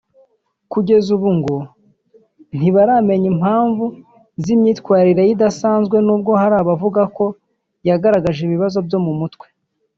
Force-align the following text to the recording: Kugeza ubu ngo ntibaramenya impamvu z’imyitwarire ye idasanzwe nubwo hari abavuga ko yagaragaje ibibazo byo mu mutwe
Kugeza 0.71 1.07
ubu 1.15 1.29
ngo 1.37 1.55
ntibaramenya 2.57 3.27
impamvu 3.33 3.85
z’imyitwarire 4.43 5.21
ye 5.27 5.31
idasanzwe 5.35 5.97
nubwo 6.05 6.31
hari 6.41 6.55
abavuga 6.61 7.01
ko 7.15 7.25
yagaragaje 7.87 8.41
ibibazo 8.43 8.77
byo 8.87 8.99
mu 9.05 9.13
mutwe 9.19 9.45